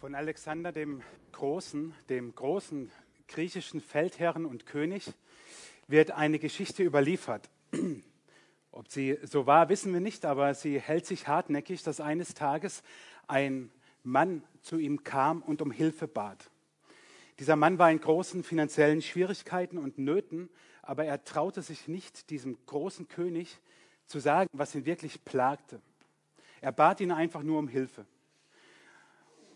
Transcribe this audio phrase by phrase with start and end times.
[0.00, 1.02] Von Alexander dem
[1.32, 2.90] Großen, dem großen
[3.28, 5.12] griechischen Feldherrn und König,
[5.88, 7.50] wird eine Geschichte überliefert.
[8.72, 12.82] Ob sie so war, wissen wir nicht, aber sie hält sich hartnäckig, dass eines Tages
[13.26, 13.70] ein
[14.02, 16.50] Mann zu ihm kam und um Hilfe bat.
[17.38, 20.48] Dieser Mann war in großen finanziellen Schwierigkeiten und Nöten,
[20.80, 23.58] aber er traute sich nicht, diesem großen König
[24.06, 25.82] zu sagen, was ihn wirklich plagte.
[26.62, 28.06] Er bat ihn einfach nur um Hilfe.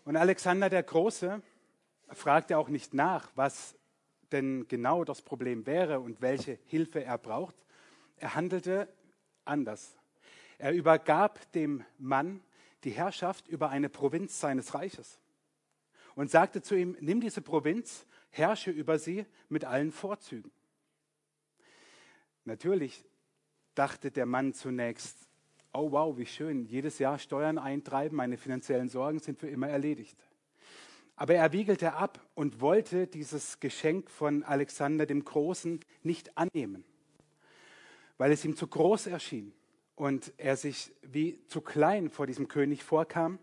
[0.04, 1.40] Und Alexander der Große
[2.10, 3.74] fragte auch nicht nach, was
[4.32, 7.54] denn genau das Problem wäre und welche Hilfe er braucht.
[8.16, 8.88] Er handelte
[9.44, 9.96] anders.
[10.58, 12.42] Er übergab dem Mann
[12.84, 15.18] die Herrschaft über eine Provinz seines Reiches
[16.14, 20.50] und sagte zu ihm, nimm diese Provinz, herrsche über sie mit allen Vorzügen.
[22.44, 23.04] Natürlich
[23.74, 25.23] dachte der Mann zunächst,
[25.74, 30.16] oh wow, wie schön, jedes Jahr Steuern eintreiben, meine finanziellen Sorgen sind für immer erledigt.
[31.16, 36.84] Aber er wiegelte ab und wollte dieses Geschenk von Alexander dem Großen nicht annehmen,
[38.18, 39.52] weil es ihm zu groß erschien
[39.96, 43.38] und er sich wie zu klein vor diesem König vorkam.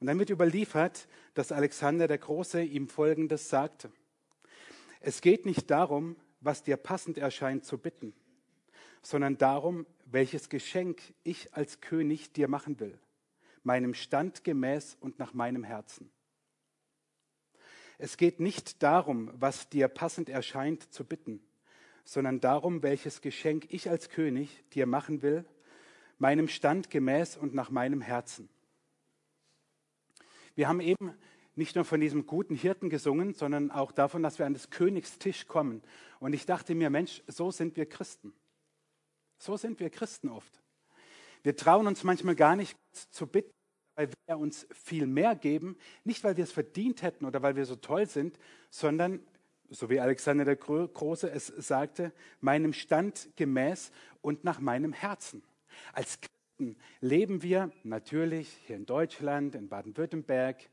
[0.00, 3.90] Und dann wird überliefert, dass Alexander der Große ihm Folgendes sagte.
[5.00, 8.14] Es geht nicht darum, was dir passend erscheint zu bitten,
[9.02, 12.98] sondern darum, welches Geschenk ich als König dir machen will,
[13.62, 16.10] meinem Stand gemäß und nach meinem Herzen.
[17.98, 21.40] Es geht nicht darum, was dir passend erscheint zu bitten,
[22.04, 25.44] sondern darum, welches Geschenk ich als König dir machen will,
[26.18, 28.48] meinem Stand gemäß und nach meinem Herzen.
[30.54, 31.14] Wir haben eben
[31.54, 35.18] nicht nur von diesem guten Hirten gesungen, sondern auch davon, dass wir an des Königs
[35.18, 35.82] Tisch kommen.
[36.20, 38.32] Und ich dachte mir, Mensch, so sind wir Christen.
[39.38, 40.62] So sind wir Christen oft.
[41.42, 42.76] Wir trauen uns manchmal gar nicht
[43.10, 43.52] zu bitten,
[43.94, 47.64] weil wir uns viel mehr geben, nicht weil wir es verdient hätten oder weil wir
[47.66, 48.38] so toll sind,
[48.70, 49.20] sondern,
[49.70, 53.90] so wie Alexander der Große es sagte, meinem Stand gemäß
[54.20, 55.42] und nach meinem Herzen.
[55.92, 60.68] Als Christen leben wir natürlich hier in Deutschland, in Baden-Württemberg,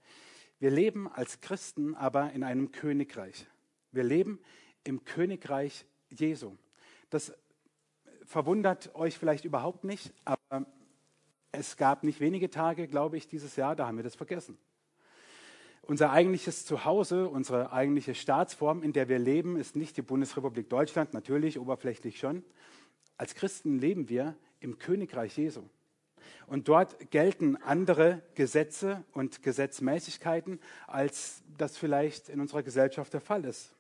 [0.60, 3.48] wir leben als Christen aber in einem Königreich.
[3.92, 4.40] Wir leben
[4.86, 6.56] im Königreich Jesu.
[7.10, 7.34] Das
[8.26, 10.66] verwundert euch vielleicht überhaupt nicht, aber
[11.52, 14.58] es gab nicht wenige Tage, glaube ich, dieses Jahr, da haben wir das vergessen.
[15.84, 21.14] Unser eigentliches Zuhause, unsere eigentliche Staatsform, in der wir leben, ist nicht die Bundesrepublik Deutschland,
[21.14, 22.44] natürlich oberflächlich schon.
[23.18, 25.64] Als Christen leben wir im Königreich Jesu.
[26.48, 33.44] Und dort gelten andere Gesetze und Gesetzmäßigkeiten, als das vielleicht in unserer Gesellschaft der Fall
[33.46, 33.76] ist.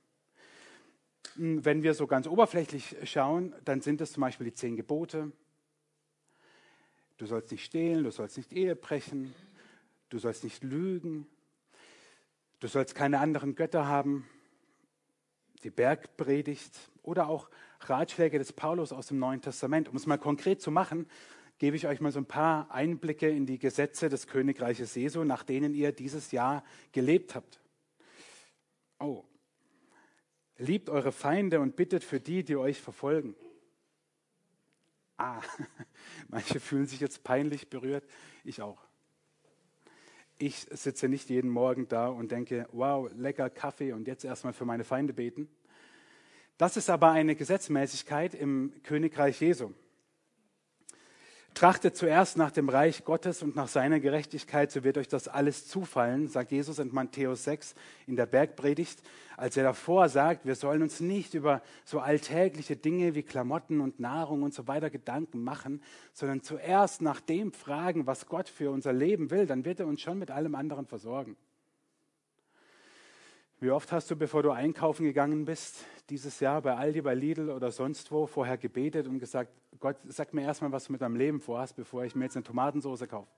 [1.35, 5.31] Wenn wir so ganz oberflächlich schauen, dann sind es zum Beispiel die zehn Gebote.
[7.17, 9.33] Du sollst nicht stehlen, du sollst nicht Ehe brechen,
[10.09, 11.27] du sollst nicht lügen,
[12.59, 14.27] du sollst keine anderen Götter haben,
[15.63, 17.49] die Bergpredigt oder auch
[17.81, 19.89] Ratschläge des Paulus aus dem Neuen Testament.
[19.89, 21.07] Um es mal konkret zu machen,
[21.57, 25.43] gebe ich euch mal so ein paar Einblicke in die Gesetze des Königreiches Jesu, nach
[25.43, 27.59] denen ihr dieses Jahr gelebt habt.
[28.99, 29.23] Oh,
[30.63, 33.35] Liebt eure Feinde und bittet für die, die euch verfolgen.
[35.17, 35.41] Ah,
[36.29, 38.05] manche fühlen sich jetzt peinlich berührt.
[38.45, 38.81] Ich auch.
[40.37, 44.63] Ich sitze nicht jeden Morgen da und denke, wow, lecker Kaffee und jetzt erstmal für
[44.63, 45.49] meine Feinde beten.
[46.57, 49.71] Das ist aber eine Gesetzmäßigkeit im Königreich Jesu.
[51.53, 55.67] Trachtet zuerst nach dem Reich Gottes und nach seiner Gerechtigkeit, so wird euch das alles
[55.67, 57.75] zufallen, sagt Jesus in Matthäus 6
[58.07, 59.03] in der Bergpredigt,
[59.37, 63.99] als er davor sagt, wir sollen uns nicht über so alltägliche Dinge wie Klamotten und
[63.99, 68.91] Nahrung und so weiter Gedanken machen, sondern zuerst nach dem fragen, was Gott für unser
[68.91, 71.37] Leben will, dann wird er uns schon mit allem anderen versorgen.
[73.63, 77.49] Wie oft hast du, bevor du einkaufen gegangen bist, dieses Jahr bei Aldi, bei Lidl
[77.49, 81.15] oder sonst wo vorher gebetet und gesagt, Gott, sag mir erstmal, was du mit deinem
[81.15, 83.29] Leben vorhast, bevor ich mir jetzt eine Tomatensauce kaufe.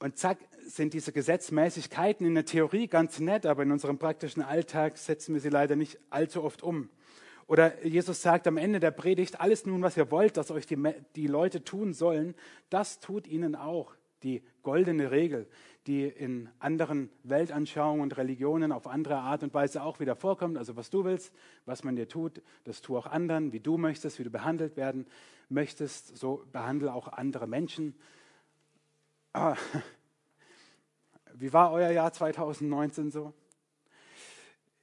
[0.00, 0.36] Und zack,
[0.66, 5.40] sind diese Gesetzmäßigkeiten in der Theorie ganz nett, aber in unserem praktischen Alltag setzen wir
[5.40, 6.90] sie leider nicht allzu oft um.
[7.46, 10.76] Oder Jesus sagt am Ende der Predigt, alles nun, was ihr wollt, dass euch die,
[11.16, 12.34] die Leute tun sollen,
[12.68, 15.48] das tut ihnen auch die goldene Regel,
[15.88, 20.58] die in anderen Weltanschauungen und Religionen auf andere Art und Weise auch wieder vorkommt.
[20.58, 21.32] Also was du willst,
[21.64, 25.06] was man dir tut, das tu auch anderen, wie du möchtest, wie du behandelt werden
[25.48, 27.94] möchtest, so behandle auch andere Menschen.
[29.32, 29.56] Aber
[31.34, 33.32] wie war euer Jahr 2019 so?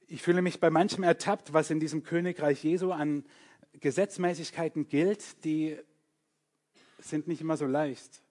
[0.08, 3.24] Ich fühle mich bei manchem ertappt, was in diesem Königreich Jesu an
[3.78, 5.78] Gesetzmäßigkeiten gilt, die
[6.98, 8.22] sind nicht immer so leicht.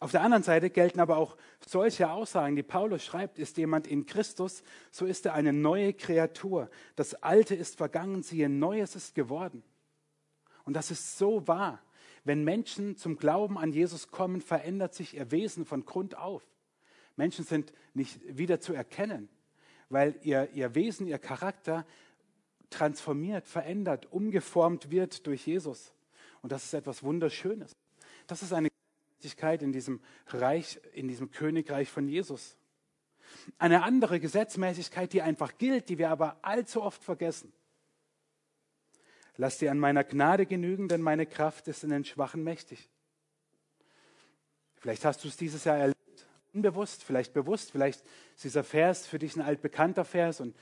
[0.00, 4.06] Auf der anderen Seite gelten aber auch solche Aussagen, die Paulus schreibt, ist jemand in
[4.06, 6.70] Christus, so ist er eine neue Kreatur.
[6.96, 9.62] Das Alte ist vergangen, siehe, Neues ist geworden.
[10.64, 11.80] Und das ist so wahr.
[12.24, 16.42] Wenn Menschen zum Glauben an Jesus kommen, verändert sich ihr Wesen von Grund auf.
[17.16, 19.28] Menschen sind nicht wieder zu erkennen,
[19.88, 21.86] weil ihr, ihr Wesen, ihr Charakter
[22.70, 25.92] transformiert, verändert, umgeformt wird durch Jesus.
[26.42, 27.76] Und das ist etwas Wunderschönes.
[28.26, 28.68] Das ist eine
[29.24, 32.58] Gerechtigkeit in diesem Reich, in diesem Königreich von Jesus.
[33.56, 37.50] Eine andere Gesetzmäßigkeit, die einfach gilt, die wir aber allzu oft vergessen.
[39.36, 42.90] Lass dir an meiner Gnade genügen, denn meine Kraft ist in den Schwachen mächtig.
[44.76, 48.04] Vielleicht hast du es dieses Jahr erlebt, unbewusst, vielleicht bewusst, vielleicht
[48.34, 50.54] ist dieser Vers für dich ein altbekannter Vers und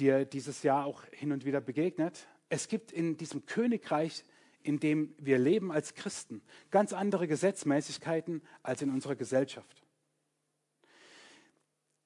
[0.00, 2.26] dir dieses Jahr auch hin und wieder begegnet.
[2.48, 4.24] Es gibt in diesem Königreich,
[4.62, 9.82] in dem wir leben als Christen, ganz andere Gesetzmäßigkeiten als in unserer Gesellschaft.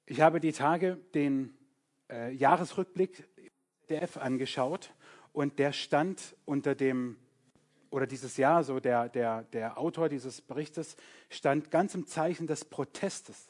[0.07, 1.57] Ich habe die Tage den
[2.11, 3.29] äh, Jahresrückblick
[3.91, 4.95] DF angeschaut
[5.33, 7.17] und der stand unter dem,
[7.91, 10.97] oder dieses Jahr, so der, der, der Autor dieses Berichtes,
[11.29, 13.49] stand ganz im Zeichen des Protestes.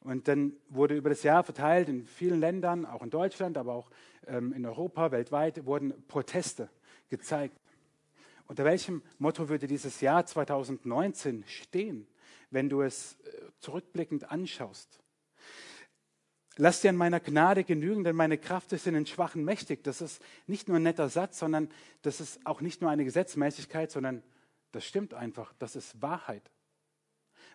[0.00, 3.90] Und dann wurde über das Jahr verteilt in vielen Ländern, auch in Deutschland, aber auch
[4.26, 6.68] ähm, in Europa, weltweit, wurden Proteste
[7.08, 7.58] gezeigt.
[8.46, 12.06] Unter welchem Motto würde dieses Jahr 2019 stehen,
[12.50, 15.00] wenn du es äh, zurückblickend anschaust?
[16.56, 19.82] Lass dir an meiner Gnade genügen, denn meine Kraft ist in den Schwachen mächtig.
[19.82, 21.68] Das ist nicht nur ein netter Satz, sondern
[22.02, 24.22] das ist auch nicht nur eine Gesetzmäßigkeit, sondern
[24.70, 25.52] das stimmt einfach.
[25.58, 26.50] Das ist Wahrheit.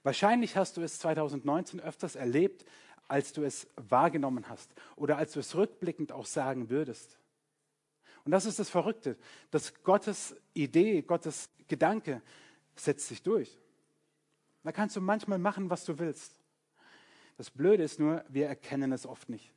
[0.04, 2.66] Wahrscheinlich hast du es 2019 öfters erlebt,
[3.08, 7.18] als du es wahrgenommen hast oder als du es rückblickend auch sagen würdest.
[8.30, 9.18] Und das ist das Verrückte,
[9.50, 12.22] dass Gottes Idee, Gottes Gedanke
[12.76, 13.58] setzt sich durch.
[14.64, 16.36] Da kannst du manchmal machen, was du willst.
[17.38, 19.52] Das Blöde ist nur, wir erkennen es oft nicht.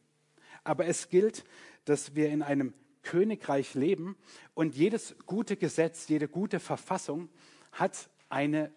[0.65, 1.45] Aber es gilt,
[1.85, 2.73] dass wir in einem
[3.03, 4.17] Königreich leben
[4.55, 7.29] und jedes gute Gesetz, jede gute Verfassung
[7.73, 8.73] hat eine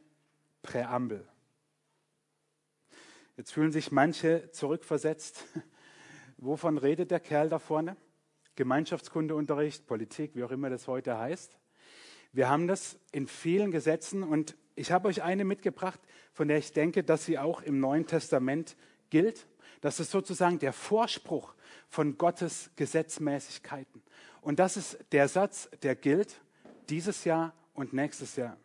[0.61, 1.25] Präambel.
[3.37, 5.45] Jetzt fühlen sich manche zurückversetzt.
[6.37, 7.95] Wovon redet der Kerl da vorne?
[8.55, 11.57] Gemeinschaftskundeunterricht, Politik, wie auch immer das heute heißt.
[12.31, 15.99] Wir haben das in vielen Gesetzen und ich habe euch eine mitgebracht,
[16.33, 18.75] von der ich denke, dass sie auch im Neuen Testament
[19.09, 19.47] gilt.
[19.81, 21.53] Das ist sozusagen der Vorspruch
[21.87, 24.01] von Gottes Gesetzmäßigkeiten.
[24.41, 26.41] Und das ist der Satz, der gilt
[26.89, 28.57] dieses Jahr und nächstes Jahr.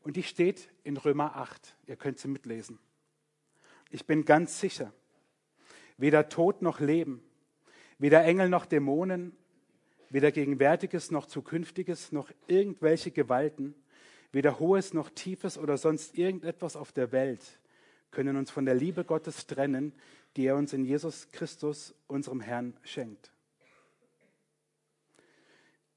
[0.00, 1.76] Und die steht in Römer 8.
[1.86, 2.78] Ihr könnt sie mitlesen.
[3.90, 4.92] Ich bin ganz sicher,
[5.96, 7.22] weder Tod noch Leben,
[7.98, 9.36] weder Engel noch Dämonen,
[10.10, 13.74] weder Gegenwärtiges noch Zukünftiges noch irgendwelche Gewalten,
[14.32, 17.60] weder Hohes noch Tiefes oder sonst irgendetwas auf der Welt
[18.10, 19.92] können uns von der Liebe Gottes trennen,
[20.36, 23.32] die er uns in Jesus Christus, unserem Herrn, schenkt.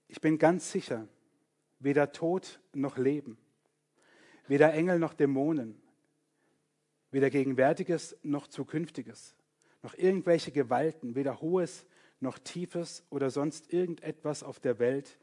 [0.08, 1.08] Ich bin ganz sicher,
[1.80, 3.38] weder Tod noch Leben,
[4.48, 5.82] weder Engel noch Dämonen,
[7.12, 9.36] weder Gegenwärtiges noch Zukünftiges,
[9.82, 11.86] noch irgendwelche Gewalten, weder Hohes
[12.22, 15.18] noch Tiefes oder sonst irgendetwas auf der Welt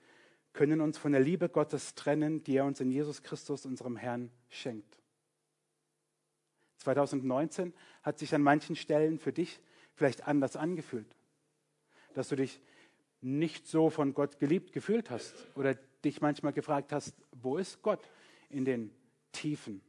[0.52, 4.30] können uns von der Liebe Gottes trennen, die er uns in Jesus Christus, unserem Herrn,
[4.48, 5.00] schenkt.
[6.78, 9.60] 2019 hat sich an manchen Stellen für dich
[9.94, 11.16] vielleicht anders angefühlt.
[12.14, 12.60] Dass du dich
[13.20, 15.74] nicht so von Gott geliebt gefühlt hast oder
[16.04, 18.10] dich manchmal gefragt hast, wo ist Gott
[18.48, 18.92] in den
[19.32, 19.82] Tiefen?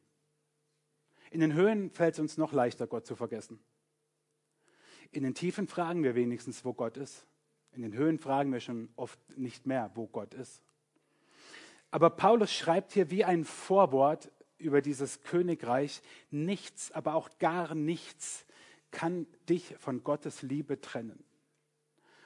[1.32, 3.60] In den Höhen fällt es uns noch leichter, Gott zu vergessen.
[5.12, 7.26] In den Tiefen fragen wir wenigstens, wo Gott ist.
[7.72, 10.62] In den Höhen fragen wir schon oft nicht mehr, wo Gott ist.
[11.92, 16.02] Aber Paulus schreibt hier wie ein Vorwort über dieses Königreich.
[16.30, 18.46] Nichts, aber auch gar nichts
[18.92, 21.24] kann dich von Gottes Liebe trennen.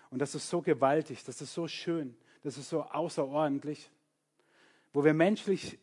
[0.10, 3.90] Und das ist so gewaltig, das ist so schön, das ist so außerordentlich,
[4.94, 5.80] wo wir menschlich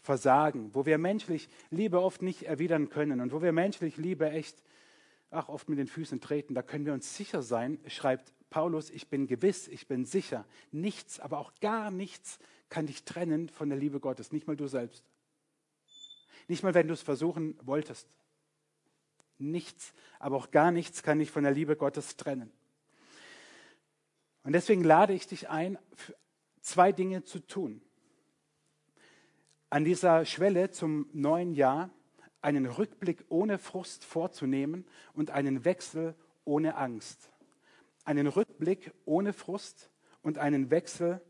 [0.00, 4.62] versagen, wo wir menschlich Liebe oft nicht erwidern können und wo wir menschlich Liebe echt,
[5.32, 9.08] ach, oft mit den Füßen treten, da können wir uns sicher sein, schreibt Paulus, ich
[9.08, 13.78] bin gewiss, ich bin sicher, nichts, aber auch gar nichts kann dich trennen von der
[13.78, 15.04] Liebe Gottes, nicht mal du selbst.
[16.48, 18.08] Nicht mal, wenn du es versuchen wolltest.
[19.38, 22.50] Nichts, aber auch gar nichts kann dich von der Liebe Gottes trennen.
[24.44, 25.78] Und deswegen lade ich dich ein,
[26.60, 27.80] zwei Dinge zu tun.
[29.70, 31.90] An dieser Schwelle zum neuen Jahr
[32.42, 34.84] einen Rückblick ohne Frust vorzunehmen
[35.14, 37.30] und einen Wechsel ohne Angst.
[38.04, 39.90] Einen Rückblick ohne Frust
[40.22, 41.20] und einen Wechsel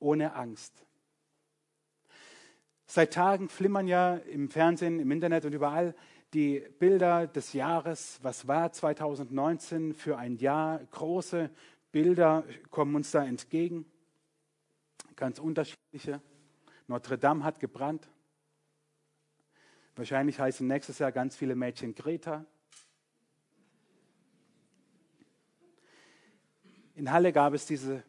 [0.00, 0.84] ohne Angst.
[2.86, 5.94] Seit Tagen flimmern ja im Fernsehen, im Internet und überall
[6.34, 8.18] die Bilder des Jahres.
[8.22, 10.80] Was war 2019 für ein Jahr?
[10.90, 11.50] Große
[11.90, 13.86] Bilder kommen uns da entgegen.
[15.16, 16.20] Ganz unterschiedliche.
[16.86, 18.08] Notre Dame hat gebrannt.
[19.94, 22.46] Wahrscheinlich heißen nächstes Jahr ganz viele Mädchen Greta.
[26.94, 28.02] In Halle gab es diese,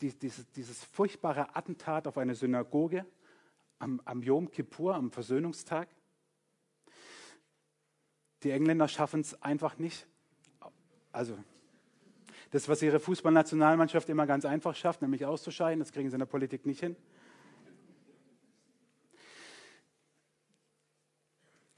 [0.00, 3.04] die, dieses, dieses furchtbare Attentat auf eine Synagoge
[3.78, 5.88] am, am Yom Kippur, am Versöhnungstag.
[8.42, 10.06] Die Engländer schaffen es einfach nicht.
[11.12, 11.36] Also
[12.50, 16.26] das, was ihre Fußballnationalmannschaft immer ganz einfach schafft, nämlich auszuscheiden, das kriegen sie in der
[16.26, 16.96] Politik nicht hin.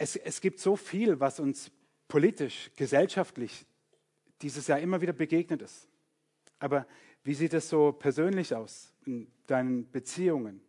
[0.02, 1.70] Es, es gibt so viel, was uns
[2.08, 3.64] politisch, gesellschaftlich
[4.40, 5.88] dieses Jahr immer wieder begegnet ist.
[6.58, 6.88] Aber
[7.22, 10.60] wie sieht es so persönlich aus in deinen Beziehungen?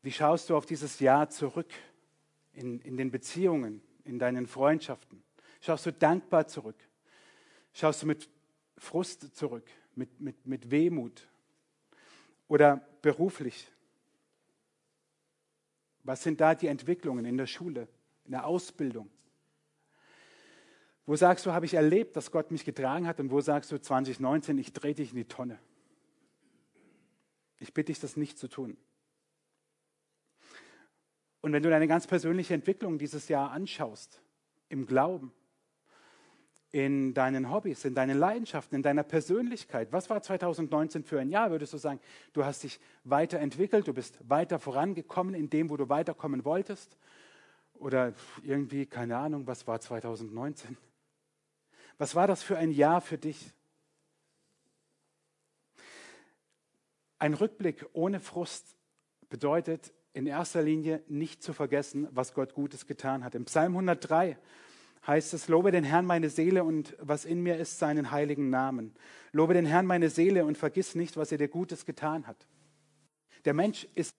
[0.00, 1.68] Wie schaust du auf dieses Jahr zurück
[2.54, 5.22] in, in den Beziehungen, in deinen Freundschaften?
[5.60, 6.78] Schaust du dankbar zurück?
[7.74, 8.30] Schaust du mit
[8.78, 11.28] Frust zurück, mit, mit, mit Wehmut?
[12.48, 13.70] Oder beruflich?
[16.02, 17.88] Was sind da die Entwicklungen in der Schule,
[18.24, 19.10] in der Ausbildung?
[21.06, 23.20] Wo sagst du, habe ich erlebt, dass Gott mich getragen hat?
[23.20, 25.58] Und wo sagst du 2019, ich drehe dich in die Tonne?
[27.58, 28.76] Ich bitte dich, das nicht zu tun.
[31.40, 34.20] Und wenn du deine ganz persönliche Entwicklung dieses Jahr anschaust,
[34.68, 35.32] im Glauben,
[36.72, 41.50] in deinen Hobbys, in deinen Leidenschaften, in deiner Persönlichkeit, was war 2019 für ein Jahr,
[41.50, 42.00] würdest du sagen,
[42.32, 46.96] du hast dich weiterentwickelt, du bist weiter vorangekommen in dem, wo du weiterkommen wolltest?
[47.74, 48.12] Oder
[48.42, 50.76] irgendwie, keine Ahnung, was war 2019?
[51.98, 53.52] Was war das für ein Jahr für dich?
[57.18, 58.76] Ein Rückblick ohne Frust
[59.28, 63.34] bedeutet, in erster Linie nicht zu vergessen, was Gott Gutes getan hat.
[63.34, 64.36] Im Psalm 103
[65.06, 68.94] heißt es, lobe den Herrn meine Seele und was in mir ist, seinen heiligen Namen.
[69.32, 72.46] Lobe den Herrn meine Seele und vergiss nicht, was er dir Gutes getan hat.
[73.44, 74.12] Der Mensch ist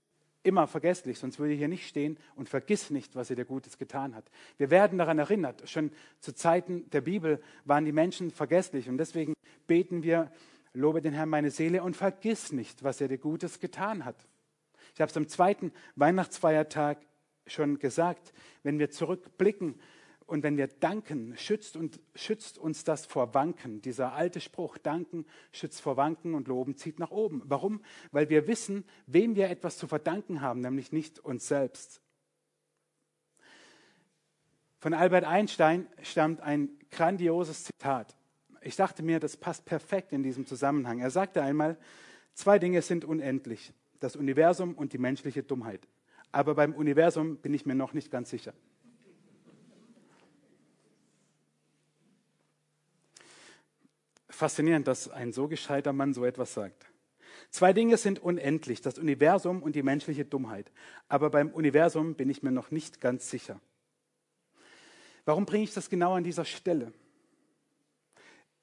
[0.43, 4.15] immer vergesslich, sonst würde hier nicht stehen und vergiss nicht, was er dir Gutes getan
[4.15, 4.29] hat.
[4.57, 5.69] Wir werden daran erinnert.
[5.69, 9.33] Schon zu Zeiten der Bibel waren die Menschen vergesslich und deswegen
[9.67, 10.31] beten wir,
[10.73, 14.15] lobe den Herrn meine Seele und vergiss nicht, was er dir Gutes getan hat.
[14.95, 16.97] Ich habe es am zweiten Weihnachtsfeiertag
[17.45, 18.33] schon gesagt,
[18.63, 19.79] wenn wir zurückblicken
[20.31, 23.81] und wenn wir danken, schützt, und, schützt uns das vor Wanken.
[23.81, 27.41] Dieser alte Spruch, danken schützt vor Wanken und loben zieht nach oben.
[27.45, 27.81] Warum?
[28.13, 32.01] Weil wir wissen, wem wir etwas zu verdanken haben, nämlich nicht uns selbst.
[34.79, 38.15] Von Albert Einstein stammt ein grandioses Zitat.
[38.61, 40.99] Ich dachte mir, das passt perfekt in diesem Zusammenhang.
[40.99, 41.77] Er sagte einmal,
[42.35, 45.89] zwei Dinge sind unendlich das Universum und die menschliche Dummheit.
[46.31, 48.53] Aber beim Universum bin ich mir noch nicht ganz sicher.
[54.41, 56.87] Faszinierend, dass ein so gescheiter Mann so etwas sagt.
[57.51, 60.71] Zwei Dinge sind unendlich, das Universum und die menschliche Dummheit.
[61.07, 63.61] Aber beim Universum bin ich mir noch nicht ganz sicher.
[65.25, 66.91] Warum bringe ich das genau an dieser Stelle?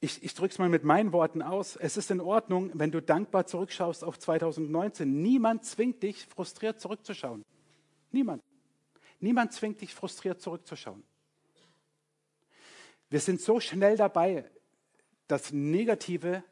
[0.01, 1.77] ich, ich drücke es mal mit meinen Worten aus.
[1.77, 5.23] Es ist in Ordnung, wenn du dankbar zurückschaust auf 2019.
[5.23, 7.45] Niemand zwingt dich, frustriert zurückzuschauen.
[8.11, 8.43] Niemand.
[9.21, 11.05] Niemand zwingt dich, frustriert zurückzuschauen.
[13.11, 14.51] Wir sind so schnell dabei,
[15.29, 16.43] das Negative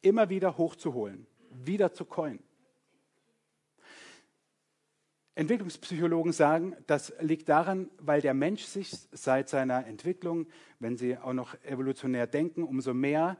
[0.00, 2.40] immer wieder hochzuholen, wieder zu coin.
[5.34, 10.46] Entwicklungspsychologen sagen, das liegt daran, weil der Mensch sich seit seiner Entwicklung,
[10.78, 13.38] wenn sie auch noch evolutionär denken, umso mehr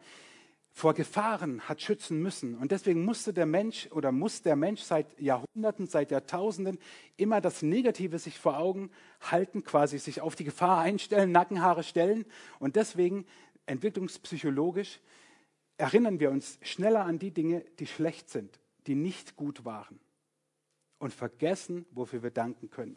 [0.75, 2.57] vor Gefahren hat schützen müssen.
[2.57, 6.79] Und deswegen musste der Mensch oder muss der Mensch seit Jahrhunderten, seit Jahrtausenden
[7.19, 12.25] immer das Negative sich vor Augen halten, quasi sich auf die Gefahr einstellen, Nackenhaare stellen.
[12.59, 13.27] Und deswegen
[13.66, 15.00] entwicklungspsychologisch
[15.76, 19.99] erinnern wir uns schneller an die Dinge, die schlecht sind, die nicht gut waren
[20.99, 22.97] und vergessen, wofür wir danken können.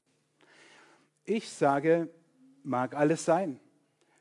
[1.23, 2.09] Ich sage,
[2.63, 3.59] mag alles sein.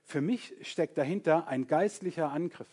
[0.05, 2.69] Für mich steckt dahinter ein geistlicher Angriff.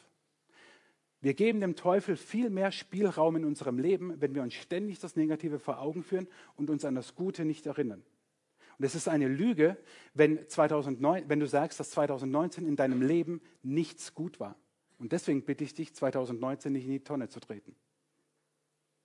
[1.21, 5.15] Wir geben dem Teufel viel mehr Spielraum in unserem Leben, wenn wir uns ständig das
[5.15, 8.03] Negative vor Augen führen und uns an das Gute nicht erinnern.
[8.81, 9.77] Und es ist eine Lüge,
[10.15, 14.55] wenn, 2009, wenn du sagst, dass 2019 in deinem Leben nichts gut war.
[14.97, 17.75] Und deswegen bitte ich dich, 2019 nicht in die Tonne zu treten.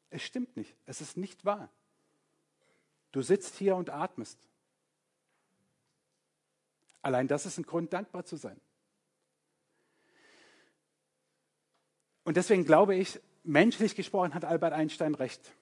[0.09, 0.75] Es stimmt nicht.
[0.87, 1.71] Es ist nicht wahr.
[3.13, 4.39] Du sitzt hier und atmest.
[7.03, 8.59] Allein das ist ein Grund, dankbar zu sein.
[12.25, 15.53] Und deswegen glaube ich, menschlich gesprochen hat Albert Einstein recht,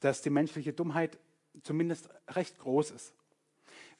[0.00, 1.16] dass die menschliche Dummheit
[1.62, 3.14] zumindest recht groß ist,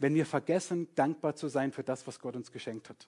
[0.01, 3.07] wenn wir vergessen, dankbar zu sein für das, was Gott uns geschenkt hat.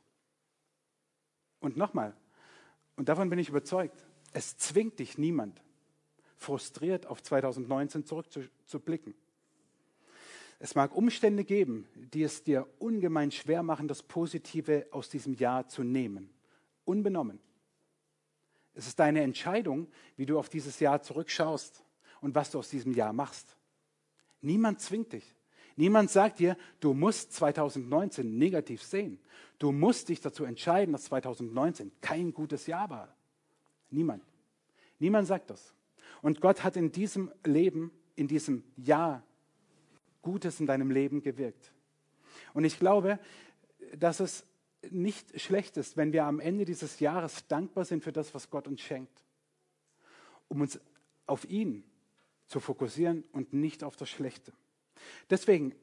[1.58, 2.14] Und nochmal,
[2.96, 5.62] und davon bin ich überzeugt, es zwingt dich niemand,
[6.36, 9.14] frustriert auf 2019 zurückzublicken.
[10.58, 15.66] Es mag Umstände geben, die es dir ungemein schwer machen, das Positive aus diesem Jahr
[15.68, 16.30] zu nehmen,
[16.84, 17.40] unbenommen.
[18.74, 21.82] Es ist deine Entscheidung, wie du auf dieses Jahr zurückschaust
[22.20, 23.56] und was du aus diesem Jahr machst.
[24.42, 25.34] Niemand zwingt dich.
[25.76, 29.18] Niemand sagt dir, du musst 2019 negativ sehen.
[29.58, 33.14] Du musst dich dazu entscheiden, dass 2019 kein gutes Jahr war.
[33.90, 34.24] Niemand.
[34.98, 35.74] Niemand sagt das.
[36.20, 39.22] Und Gott hat in diesem Leben, in diesem Jahr
[40.22, 41.72] Gutes in deinem Leben gewirkt.
[42.54, 43.18] Und ich glaube,
[43.96, 44.46] dass es
[44.90, 48.68] nicht schlecht ist, wenn wir am Ende dieses Jahres dankbar sind für das, was Gott
[48.68, 49.24] uns schenkt,
[50.48, 50.80] um uns
[51.26, 51.84] auf ihn
[52.46, 54.52] zu fokussieren und nicht auf das Schlechte.
[55.30, 55.74] Deswegen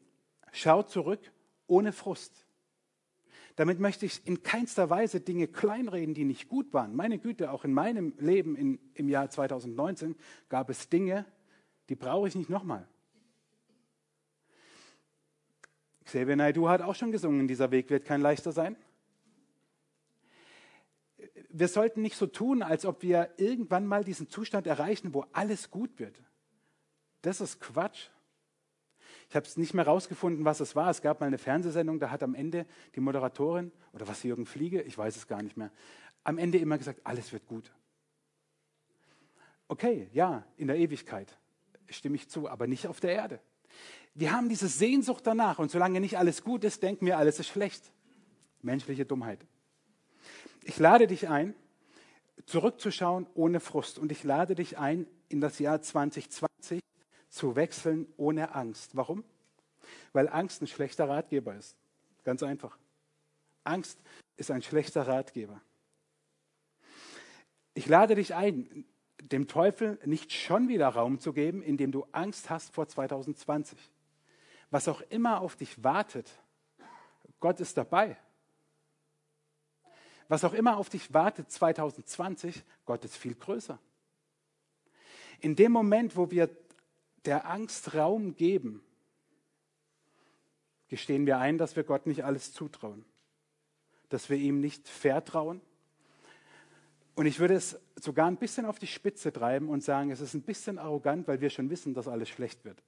[0.52, 1.32] schau zurück
[1.68, 2.46] ohne Frust.
[3.56, 6.96] Damit möchte ich in keinster Weise Dinge kleinreden, die nicht gut waren.
[6.96, 10.16] Meine Güte, auch in meinem Leben in, im Jahr 2019
[10.48, 11.26] gab es Dinge,
[11.90, 12.88] die brauche ich nicht nochmal.
[16.06, 18.76] Xavier Naidu hat auch schon gesungen, dieser Weg wird kein leichter sein.
[21.50, 25.70] Wir sollten nicht so tun, als ob wir irgendwann mal diesen Zustand erreichen, wo alles
[25.70, 26.22] gut wird.
[27.22, 28.08] Das ist Quatsch.
[29.29, 30.89] Ich habe es nicht mehr rausgefunden, was es war.
[30.89, 34.81] Es gab mal eine Fernsehsendung, da hat am Ende die Moderatorin, oder was Jürgen Fliege,
[34.81, 35.71] ich weiß es gar nicht mehr,
[36.24, 37.71] am Ende immer gesagt, alles wird gut.
[39.67, 41.38] Okay, ja, in der Ewigkeit
[41.89, 43.39] stimme ich zu, aber nicht auf der Erde.
[44.15, 47.50] Wir haben diese Sehnsucht danach und solange nicht alles gut ist, denken wir, alles ist
[47.50, 47.91] schlecht.
[48.63, 49.45] Menschliche Dummheit.
[50.63, 51.53] Ich lade dich ein,
[52.48, 56.49] zurückzuschauen ohne Frust und ich lade dich ein, in das Jahr 2020
[57.29, 58.95] zu wechseln ohne Angst.
[58.95, 59.24] Warum?
[60.13, 61.75] Weil Angst ein schlechter Ratgeber ist.
[62.24, 62.77] Ganz einfach.
[63.63, 64.00] Angst
[64.38, 65.61] ist ein schlechter Ratgeber.
[67.74, 68.85] Ich lade dich ein,
[69.22, 73.77] dem Teufel nicht schon wieder Raum zu geben, indem du Angst hast vor 2020.
[74.72, 76.29] Was auch immer auf dich wartet,
[77.39, 78.18] Gott ist dabei.
[80.27, 83.79] Was auch immer auf dich wartet 2020, Gott ist viel größer.
[85.39, 86.50] In dem Moment, wo wir
[87.29, 88.83] der Angst Raum geben,
[90.87, 93.05] gestehen wir ein, dass wir Gott nicht alles zutrauen,
[94.09, 95.61] dass wir ihm nicht vertrauen.
[97.13, 100.33] Und ich würde es sogar ein bisschen auf die Spitze treiben und sagen, es ist
[100.33, 102.81] ein bisschen arrogant, weil wir schon wissen, dass alles schlecht wird.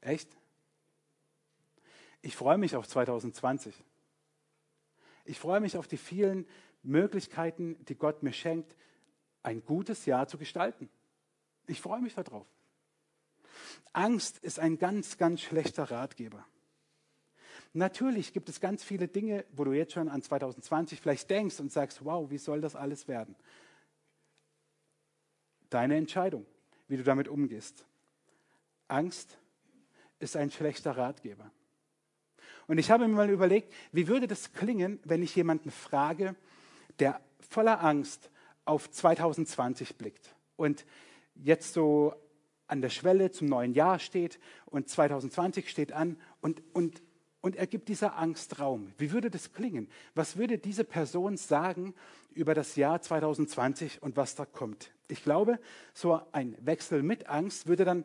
[0.00, 0.36] Echt?
[2.22, 3.72] Ich freue mich auf 2020.
[5.26, 6.44] Ich freue mich auf die vielen
[6.82, 8.74] Möglichkeiten, die Gott mir schenkt,
[9.44, 10.90] ein gutes Jahr zu gestalten.
[11.66, 12.46] Ich freue mich darauf.
[13.92, 16.44] Angst ist ein ganz, ganz schlechter Ratgeber.
[17.72, 21.72] Natürlich gibt es ganz viele Dinge, wo du jetzt schon an 2020 vielleicht denkst und
[21.72, 23.34] sagst, wow, wie soll das alles werden?
[25.70, 26.46] Deine Entscheidung,
[26.86, 27.84] wie du damit umgehst.
[28.86, 29.38] Angst
[30.18, 31.50] ist ein schlechter Ratgeber.
[32.66, 36.34] Und ich habe mir mal überlegt, wie würde das klingen, wenn ich jemanden frage,
[36.98, 38.30] der voller Angst
[38.64, 40.86] auf 2020 blickt und
[41.34, 42.14] jetzt so
[42.66, 47.02] an der Schwelle zum neuen Jahr steht und 2020 steht an und, und,
[47.40, 48.92] und er gibt dieser Angst Raum.
[48.98, 49.88] Wie würde das klingen?
[50.14, 51.94] Was würde diese Person sagen
[52.32, 54.92] über das Jahr 2020 und was da kommt?
[55.08, 55.58] Ich glaube,
[55.92, 58.04] so ein Wechsel mit Angst würde dann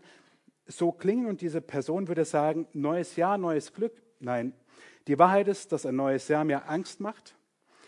[0.67, 3.93] so klingen und diese Person würde sagen, neues Jahr, neues Glück.
[4.19, 4.53] Nein,
[5.07, 7.35] die Wahrheit ist, dass ein neues Jahr mir Angst macht.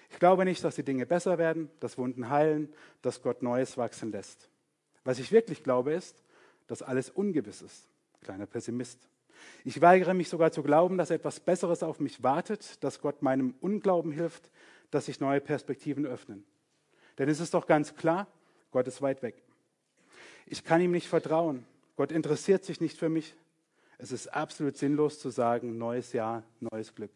[0.10, 4.12] Ich glaube nicht, dass die Dinge besser werden, dass Wunden heilen, dass Gott Neues wachsen
[4.12, 4.51] lässt.
[5.04, 6.22] Was ich wirklich glaube, ist,
[6.68, 7.88] dass alles ungewiss ist.
[8.22, 9.00] Kleiner Pessimist.
[9.64, 13.56] Ich weigere mich sogar zu glauben, dass etwas Besseres auf mich wartet, dass Gott meinem
[13.62, 14.52] Unglauben hilft,
[14.92, 16.44] dass sich neue Perspektiven öffnen.
[17.18, 18.28] Denn es ist doch ganz klar,
[18.72, 19.42] Gott ist weit weg.
[20.46, 21.66] Ich kann ihm nicht vertrauen.
[21.96, 23.36] Gott interessiert sich nicht für mich.
[23.98, 27.12] Es ist absolut sinnlos zu sagen, neues Jahr, neues Glück.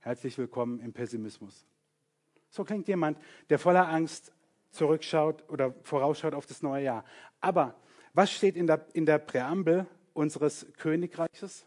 [0.00, 1.64] Herzlich willkommen im Pessimismus.
[2.50, 3.18] So klingt jemand,
[3.50, 4.32] der voller Angst
[4.72, 7.04] zurückschaut oder vorausschaut auf das neue Jahr.
[7.40, 7.76] Aber
[8.14, 11.64] was steht in der, in der Präambel unseres Königreiches?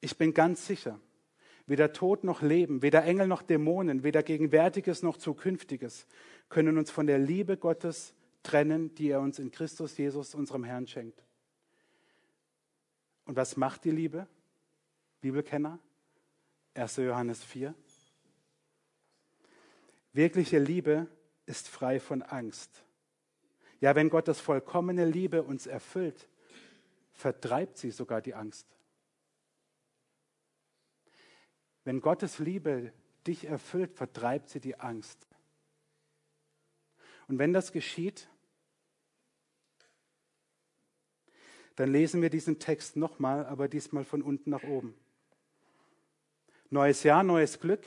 [0.00, 1.00] Ich bin ganz sicher,
[1.66, 6.06] weder Tod noch Leben, weder Engel noch Dämonen, weder Gegenwärtiges noch Zukünftiges
[6.48, 10.86] können uns von der Liebe Gottes trennen, die er uns in Christus Jesus, unserem Herrn,
[10.86, 11.24] schenkt.
[13.24, 14.28] Und was macht die Liebe?
[15.20, 15.80] Bibelkenner?
[16.76, 16.96] 1.
[16.96, 17.74] Johannes 4.
[20.12, 21.06] Wirkliche Liebe
[21.46, 22.84] ist frei von Angst.
[23.80, 26.28] Ja, wenn Gottes vollkommene Liebe uns erfüllt,
[27.12, 28.66] vertreibt sie sogar die Angst.
[31.84, 32.92] Wenn Gottes Liebe
[33.26, 35.26] dich erfüllt, vertreibt sie die Angst.
[37.28, 38.28] Und wenn das geschieht,
[41.76, 44.94] dann lesen wir diesen Text nochmal, aber diesmal von unten nach oben.
[46.70, 47.84] Neues Jahr, neues Glück.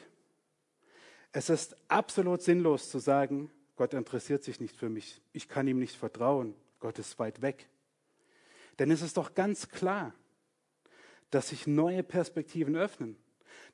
[1.32, 5.22] Es ist absolut sinnlos zu sagen, Gott interessiert sich nicht für mich.
[5.32, 6.56] Ich kann ihm nicht vertrauen.
[6.80, 7.68] Gott ist weit weg.
[8.80, 10.14] Denn es ist doch ganz klar,
[11.30, 13.18] dass sich neue Perspektiven öffnen,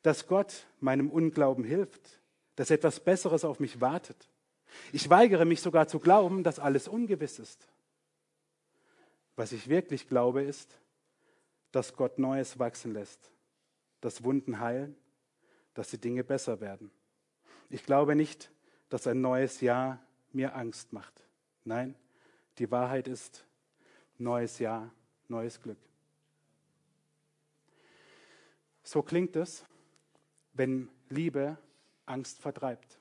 [0.02, 2.20] dass Gott meinem Unglauben hilft,
[2.56, 4.30] dass etwas Besseres auf mich wartet.
[4.92, 7.68] Ich weigere mich sogar zu glauben, dass alles ungewiss ist.
[9.36, 10.80] Was ich wirklich glaube, ist,
[11.72, 13.32] dass Gott Neues wachsen lässt,
[14.02, 14.96] dass Wunden heilen,
[15.74, 16.92] dass die Dinge besser werden.
[17.70, 18.52] Ich glaube nicht,
[18.90, 20.00] dass ein neues Jahr
[20.32, 21.14] mir Angst macht.
[21.64, 21.96] Nein,
[22.58, 23.46] die Wahrheit ist
[24.18, 24.92] neues Jahr,
[25.28, 25.80] neues Glück.
[28.84, 29.66] So klingt es,
[30.54, 31.58] wenn Liebe
[32.06, 33.00] Angst vertreibt.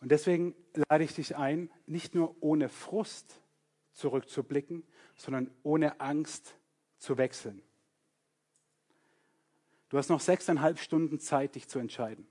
[0.00, 0.54] Und deswegen
[0.88, 3.40] lade ich dich ein, nicht nur ohne Frust
[3.92, 4.84] zurückzublicken,
[5.16, 6.54] sondern ohne Angst
[6.98, 7.62] zu wechseln.
[9.88, 12.26] Du hast noch sechseinhalb Stunden Zeit, dich zu entscheiden.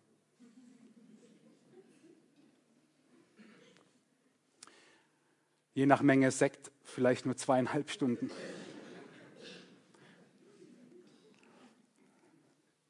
[5.73, 8.31] Je nach Menge Sekt vielleicht nur zweieinhalb Stunden.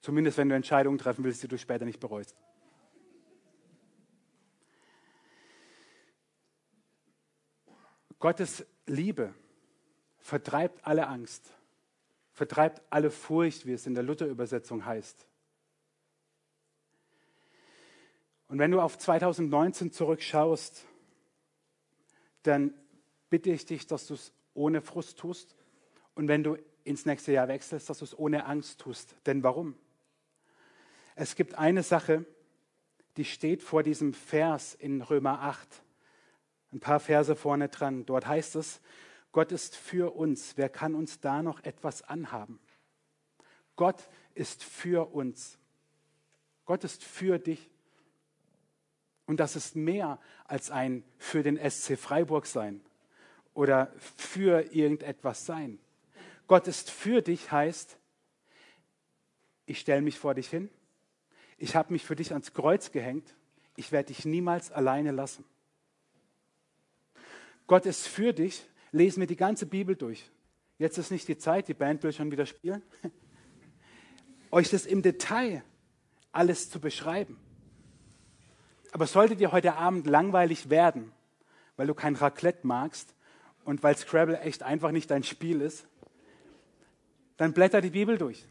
[0.01, 2.35] Zumindest wenn du Entscheidungen treffen willst, die du später nicht bereust.
[8.19, 9.33] Gottes Liebe
[10.17, 11.56] vertreibt alle Angst,
[12.37, 15.27] vertreibt alle Furcht, wie es in der Luther-Übersetzung heißt.
[18.47, 20.85] Und wenn du auf 2019 zurückschaust,
[22.43, 22.75] dann
[23.31, 25.55] bitte ich dich, dass du es ohne Frust tust.
[26.13, 29.15] Und wenn du ins nächste Jahr wechselst, dass du es ohne Angst tust.
[29.25, 29.73] Denn warum?
[31.15, 32.23] Es gibt eine Sache,
[33.17, 35.67] die steht vor diesem Vers in Römer 8.
[36.71, 38.05] Ein paar Verse vorne dran.
[38.05, 38.79] Dort heißt es,
[39.31, 40.57] Gott ist für uns.
[40.57, 42.59] Wer kann uns da noch etwas anhaben?
[43.75, 45.57] Gott ist für uns.
[46.65, 47.69] Gott ist für dich.
[49.25, 52.81] Und das ist mehr als ein für den SC Freiburg sein
[53.53, 55.79] oder für irgendetwas sein.
[56.47, 57.97] Gott ist für dich heißt,
[59.65, 60.69] ich stelle mich vor dich hin,
[61.57, 63.35] ich habe mich für dich ans Kreuz gehängt,
[63.75, 65.43] ich werde dich niemals alleine lassen.
[67.67, 68.65] Gott ist für dich.
[68.91, 70.29] Lesen wir die ganze Bibel durch.
[70.77, 72.83] Jetzt ist nicht die Zeit, die Band will schon wieder spielen.
[74.51, 75.63] Euch das im Detail
[76.31, 77.37] alles zu beschreiben.
[78.91, 81.11] Aber sollte dir heute Abend langweilig werden,
[81.75, 83.15] weil du kein Raclette magst
[83.65, 85.87] und weil Scrabble echt einfach nicht dein Spiel ist,
[87.35, 88.45] dann blätter die Bibel durch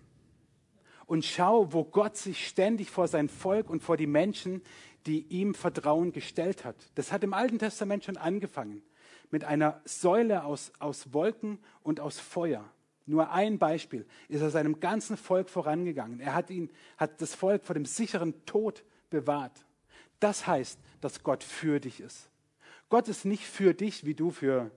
[1.07, 4.63] und schau, wo Gott sich ständig vor sein Volk und vor die Menschen,
[5.07, 6.77] die ihm Vertrauen gestellt hat.
[6.97, 8.83] Das hat im Alten Testament schon angefangen
[9.31, 12.65] mit einer Säule aus, aus Wolken und aus Feuer.
[13.07, 16.21] Nur ein Beispiel ist er seinem ganzen Volk vorangegangen.
[16.21, 19.65] Er hat, ihn, hat das Volk vor dem sicheren Tod bewahrt.
[20.19, 22.31] Das heißt, dass Gott für dich ist.
[22.89, 24.71] Gott ist nicht für dich, wie du für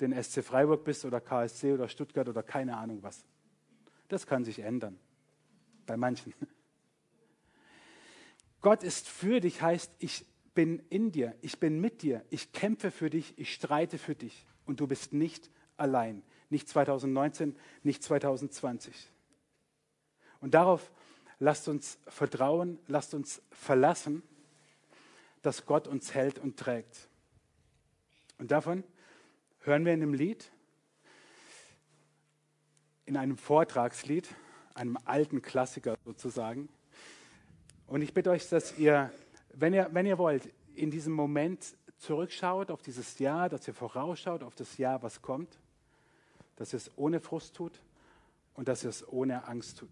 [0.00, 3.24] den SC Freiburg bist oder KSC oder Stuttgart oder keine Ahnung was.
[4.08, 4.98] Das kann sich ändern.
[5.86, 6.34] Bei manchen.
[8.60, 10.26] Gott ist für dich heißt, ich
[10.58, 14.44] bin in dir, ich bin mit dir, ich kämpfe für dich, ich streite für dich
[14.66, 16.24] und du bist nicht allein.
[16.50, 19.08] Nicht 2019, nicht 2020.
[20.40, 20.90] Und darauf
[21.38, 24.24] lasst uns vertrauen, lasst uns verlassen,
[25.42, 27.08] dass Gott uns hält und trägt.
[28.38, 28.82] Und davon
[29.60, 30.50] hören wir in einem Lied,
[33.06, 34.28] in einem Vortragslied,
[34.74, 36.68] einem alten Klassiker sozusagen.
[37.86, 39.12] Und ich bitte euch, dass ihr
[39.60, 44.42] wenn ihr, wenn ihr wollt, in diesem Moment zurückschaut auf dieses Jahr, dass ihr vorausschaut
[44.42, 45.58] auf das Jahr, was kommt,
[46.56, 47.80] dass ihr es ohne Frust tut
[48.54, 49.90] und dass ihr es ohne Angst tut.